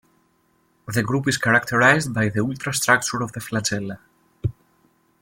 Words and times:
The 0.87 1.03
group 1.03 1.27
is 1.27 1.37
characterized 1.37 2.11
by 2.11 2.29
the 2.29 2.39
ultrastructure 2.39 3.21
of 3.23 3.33
the 3.33 3.39
flagella. 3.39 3.99